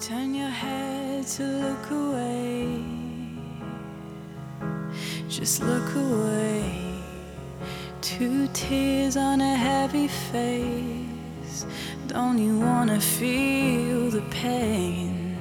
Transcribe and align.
turn 0.00 0.34
your 0.34 0.48
head 0.48 1.26
to 1.26 1.42
look 1.42 1.90
away. 1.90 2.82
Just 5.28 5.62
look 5.62 5.94
away. 5.94 6.94
Two 8.00 8.48
tears 8.54 9.18
on 9.18 9.42
a 9.42 9.54
heavy 9.54 10.08
face. 10.08 11.66
Don't 12.06 12.38
you 12.38 12.58
wanna 12.58 12.98
feel 12.98 14.08
the 14.08 14.22
pain? 14.30 15.36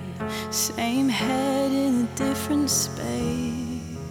Same 0.52 1.08
head 1.08 1.72
in 1.72 2.02
a 2.04 2.18
different 2.18 2.70
space. 2.70 4.02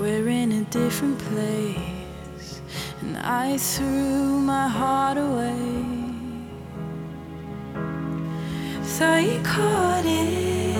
We're 0.00 0.28
in 0.28 0.50
a 0.50 0.64
different 0.64 1.20
place. 1.30 2.60
And 3.00 3.16
I 3.18 3.58
threw 3.58 4.40
my 4.40 4.66
heart 4.66 5.18
away. 5.18 6.03
Thought 8.96 9.24
you 9.24 9.40
caught 9.42 10.04
it, 10.06 10.76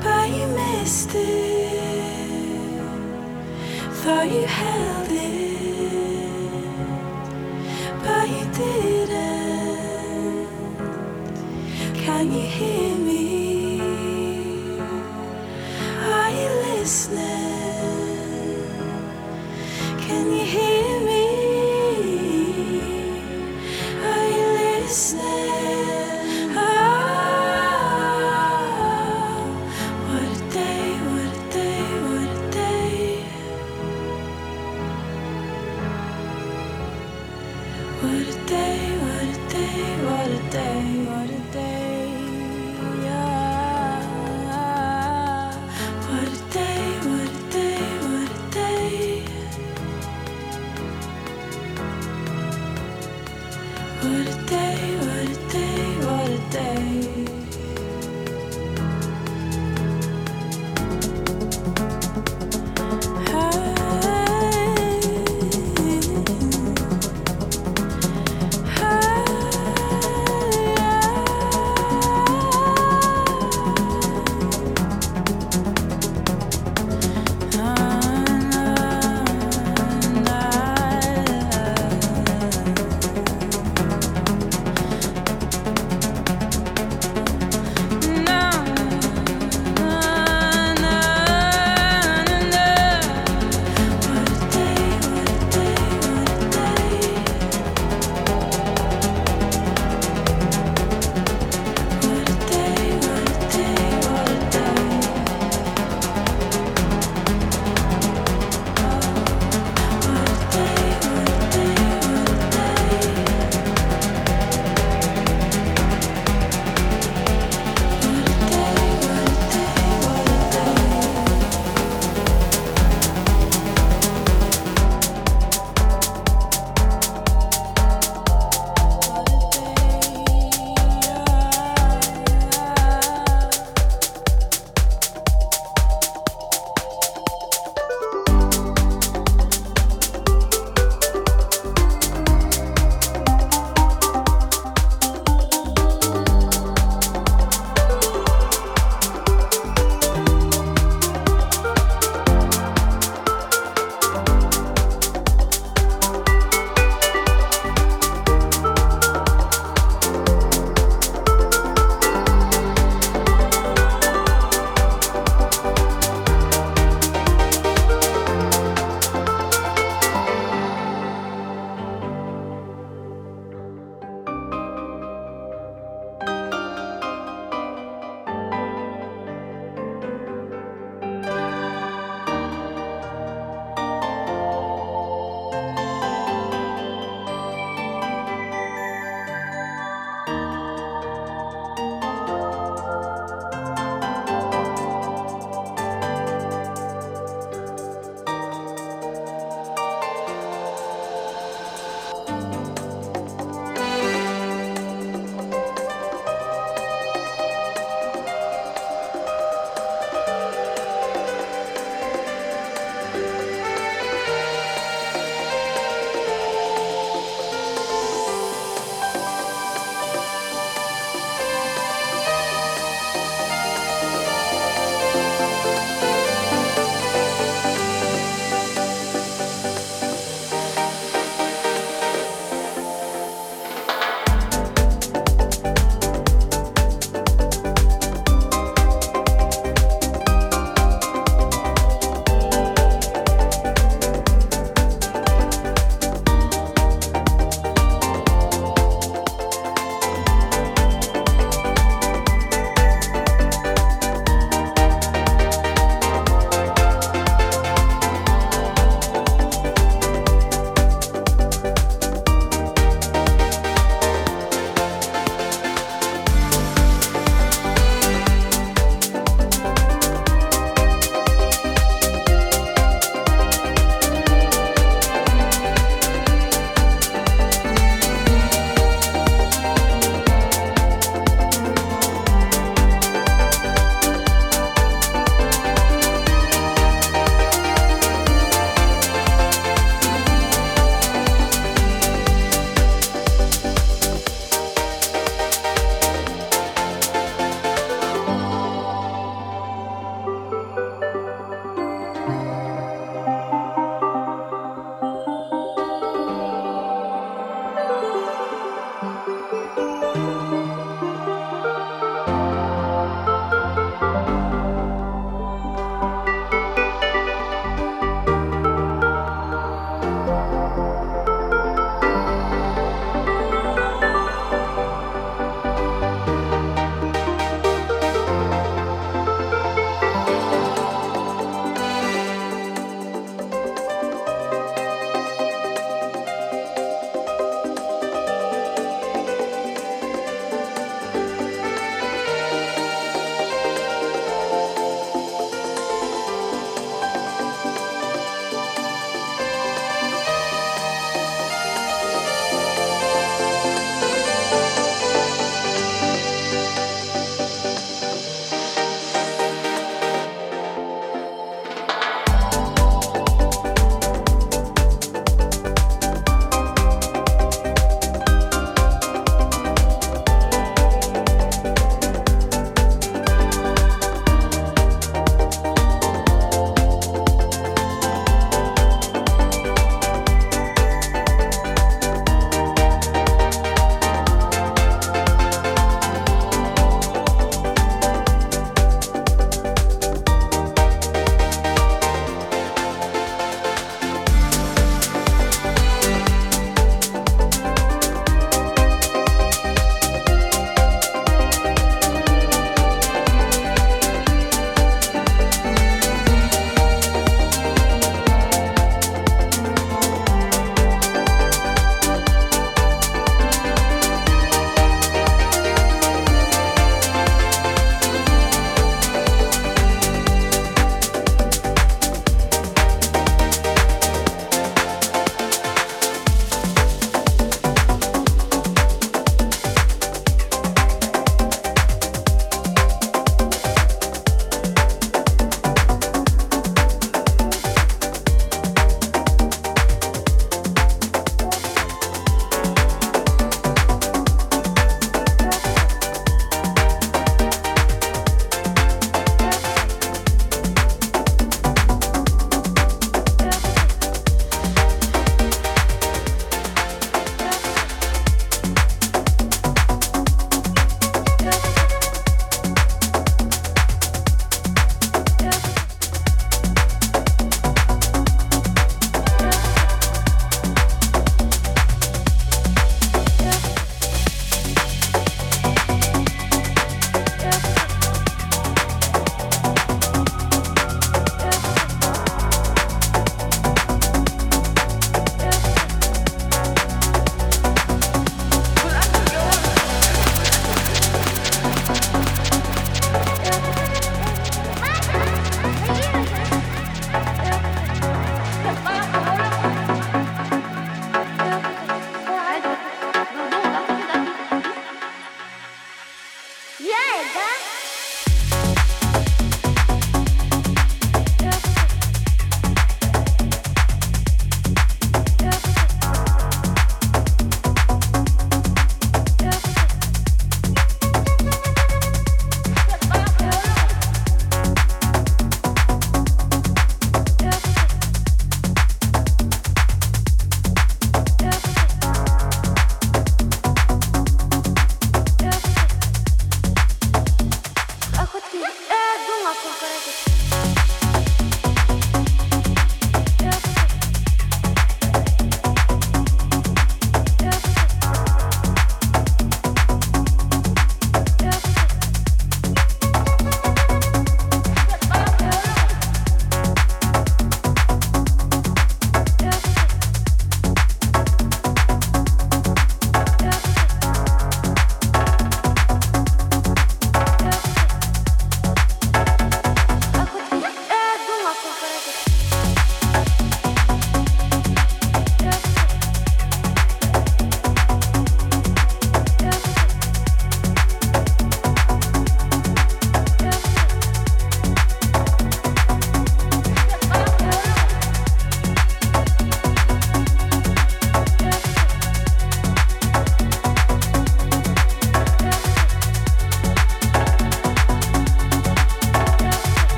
but 0.00 0.28
you 0.30 0.46
missed 0.46 1.10
it. 1.12 2.80
Thought 4.00 4.30
you 4.30 4.46
held 4.46 5.10
it, 5.10 5.88
but 8.04 8.28
you 8.28 8.44
didn't. 8.60 10.46
Can 11.94 12.30
you 12.32 12.46
hear 12.46 12.94
me? 12.94 13.80
Are 16.12 16.30
you 16.30 16.48
listening? 16.68 17.47